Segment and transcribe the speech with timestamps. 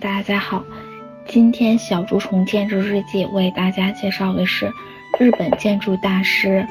[0.00, 0.64] 大家好。
[1.26, 4.72] 今天小竹虫建筑日记为大家介绍的是
[5.18, 6.64] 日本建筑大师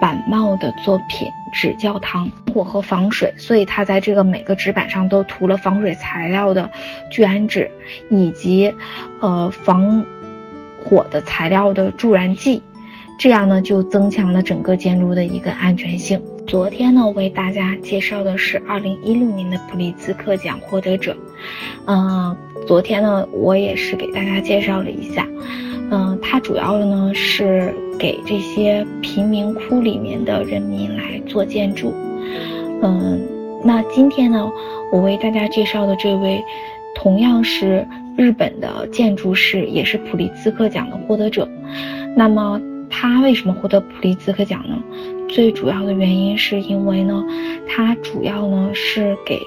[0.00, 6.70] 板茂的作品《纸教堂》，火和防水，所以他在这个每个纸板上都涂了防水材料的
[7.10, 7.68] 聚氨酯，
[8.10, 8.72] 以及
[9.20, 10.04] 呃防
[10.84, 12.62] 火的材料的助燃剂，
[13.18, 16.22] 这样呢就增强了整个建筑的一个安全性。
[16.46, 21.14] 昨天呢，为大家介绍的是二零一六年的普利兹克奖获得者。
[21.88, 25.26] 嗯，昨天呢，我也是给大家介绍了一下。
[25.90, 31.92] 嗯，它主要的呢是给这些贫民窟里面的人民来做建筑。
[32.82, 33.18] 嗯，
[33.64, 34.52] 那今天呢，
[34.92, 36.44] 我为大家介绍的这位，
[36.94, 41.48] 同样是日本的建筑师，也是普利兹克奖的获得者。
[42.16, 42.60] 那么。
[42.90, 44.82] 他为什么获得普利兹克奖呢？
[45.28, 47.22] 最主要的原因是因为呢，
[47.68, 49.38] 他主要呢是给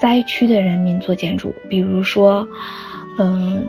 [0.00, 2.46] 灾区的人民做建筑，比如说，
[3.18, 3.66] 嗯，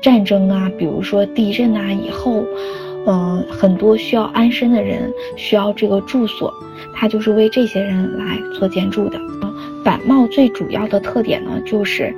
[0.00, 2.44] 战争啊，比如说地震啊，以后，
[3.06, 6.52] 嗯，很多需要安身的人需要这个住所，
[6.94, 9.18] 他就是为这些人来做建筑的。
[9.82, 12.14] 板帽最主要的特点呢，就是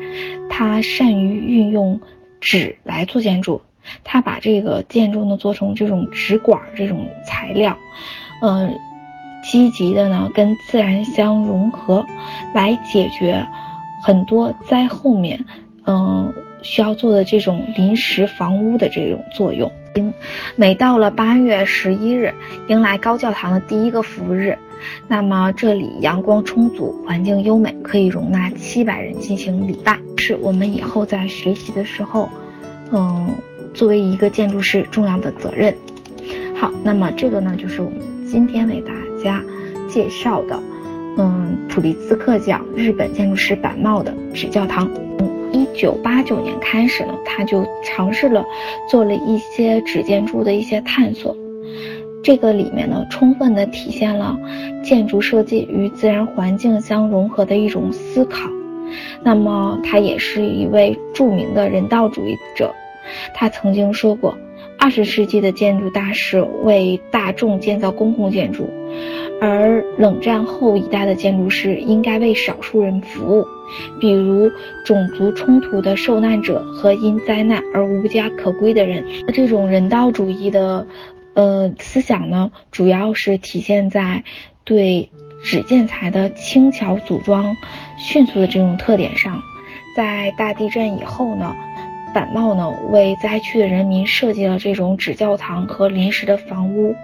[0.51, 2.01] 他善于运用
[2.41, 3.63] 纸来做建筑。
[4.05, 7.77] 他把这个建筑呢做成这种纸管这种材料，
[8.41, 8.73] 嗯，
[9.43, 12.05] 积极的呢跟自然相融合，
[12.55, 13.45] 来解决
[14.03, 15.45] 很多灾后面，
[15.87, 19.71] 嗯需要做的这种临时房屋的这种作用。
[20.57, 22.33] 每到了八月十一日，
[22.69, 24.57] 迎来高教堂的第一个服务日，
[25.09, 32.29] 那么这里阳光充足，环境优美，可以容纳七百人进行礼拜，是我们以后在学习的时候，
[32.93, 33.29] 嗯。
[33.75, 35.75] 作为一个建筑师，重要的责任。
[36.55, 37.99] 好，那么这个呢，就是我们
[38.31, 39.43] 今天为大家家
[39.89, 40.59] 介绍的，
[41.17, 44.91] 嗯，普利兹克奖日本建筑师板茂的纸教堂。
[45.19, 48.45] 从一九八九年开始呢，他就尝试了
[48.89, 51.37] 做了一些纸建筑的一些探索。
[52.23, 54.39] 这个里面呢，充分的体现了
[54.83, 58.49] 建筑设计与自然环境相融合的一种思考。
[59.23, 62.73] 那么，他也是一位著名的人道主义者。
[63.35, 64.37] 他曾经说过，
[64.79, 68.69] 二十世纪的建筑大师为大众建造公共建筑，
[69.41, 73.47] 而冷战后一代的建筑师应该为少数人服务，
[74.01, 74.51] 比如
[74.85, 79.05] 种族冲突的受难者和因灾难而无家可归的人。
[79.33, 80.87] 这种人道主义的，
[81.35, 84.25] 呃思想呢，主要是体现在
[84.65, 85.11] 对
[85.45, 87.57] 纸建材的轻巧组装、
[87.99, 89.41] 迅速的这种特点上。
[89.95, 91.55] 在大地震以后呢？
[92.15, 96.95] 板帽呢，为灾区的人民设计了这种纸教堂和临时的房屋，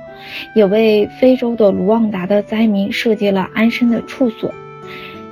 [0.55, 4.53] 也为非洲的卢旺达的灾民设计了安身的处所。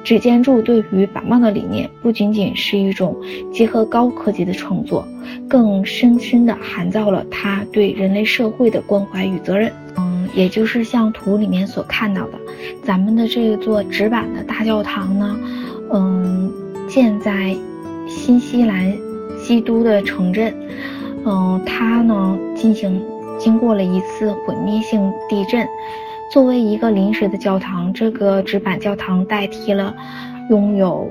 [0.04, 3.16] 纸建筑对于板帽的理念，不仅仅是一种
[3.52, 5.04] 结合高科技的创作，
[5.48, 9.72] 更深深地含造了他对人类社会的关怀与责任。
[9.96, 12.38] 嗯，也就是像图里面所看到的，
[12.84, 15.36] 咱们的这座纸板的大教堂呢，
[15.92, 16.52] 嗯，
[16.86, 17.56] 建在
[18.06, 19.05] 新西兰。
[19.46, 20.52] 基督的城镇，
[21.24, 23.00] 嗯，它呢进行
[23.38, 25.64] 经过了一次毁灭性地震，
[26.32, 29.94] 作为一个临时的教堂，这个纸板教堂代替了
[30.50, 31.08] 拥有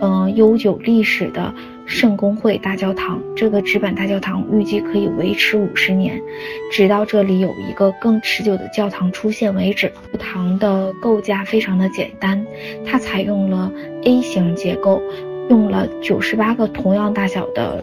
[0.00, 1.52] 嗯悠久历史的
[1.86, 3.20] 圣公会大教堂。
[3.34, 6.22] 这个纸板大教堂预计可以维持五十年，
[6.70, 9.88] 直到这里有一个更持久的教堂出现为止。
[10.12, 12.46] 教堂的构架非常的简单，
[12.86, 13.72] 它采用了
[14.04, 15.02] A 型结构。
[15.48, 17.82] 用了九十八个同样大小的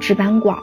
[0.00, 0.56] 纸板管，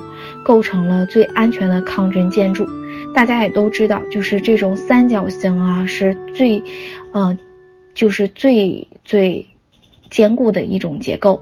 [0.44, 2.68] 构成了最安全的抗震建筑。
[3.14, 6.64] 大家也都知道，就是这种三角形啊，是最，
[7.12, 7.38] 呃，
[7.94, 9.48] 就是最最
[10.10, 11.42] 坚固的一种结构。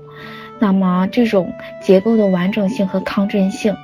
[0.59, 3.75] 那么这种结构的完整性和抗震性。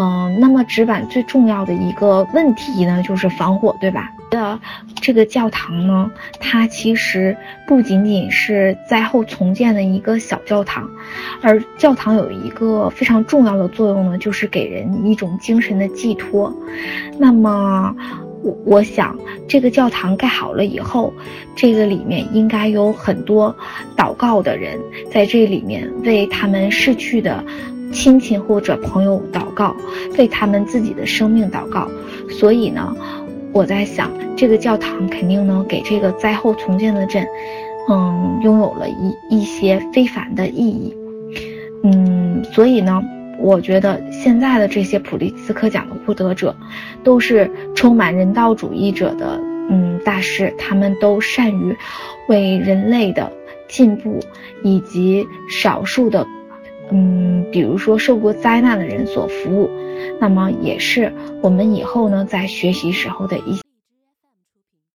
[0.00, 4.12] 嗯，那么纸板最重要的一个问题呢，就是防火，对吧？
[4.30, 4.56] 的
[5.00, 7.36] 这个教堂呢，它其实
[7.66, 10.88] 不仅仅是灾后重建的一个小教堂，
[11.42, 16.54] 而教堂有一个非常重要的作用呢，就是给人一种精神的寄托。
[17.18, 17.92] 那么，
[18.44, 19.18] 我我想
[19.48, 21.12] 这个教堂盖好了以后，
[21.56, 23.52] 这个里面应该有很多
[23.96, 24.78] 祷告的人
[25.10, 27.42] 在这里面为他们逝去的。
[27.92, 29.74] 亲戚或者朋友祷告，
[30.18, 31.88] 为他们自己的生命祷告。
[32.30, 32.94] 所以呢，
[33.52, 37.26] 我在想，这个教堂肯定能给这个灾后重建的镇，
[37.88, 40.94] 嗯，拥有了一一些非凡的意义。
[41.82, 43.02] 嗯，所以呢，
[43.38, 46.54] 我觉得现在的这些普利兹克奖的获得者，
[47.02, 49.40] 都是充满人道主义者的
[49.70, 51.76] 嗯大师，他们都善于
[52.28, 53.32] 为人类的
[53.68, 54.20] 进步
[54.62, 56.26] 以及少数的。
[56.90, 59.70] 嗯，比如说受过灾难的人所服务，
[60.20, 61.12] 那么也是
[61.42, 63.58] 我们以后呢在学习时候的一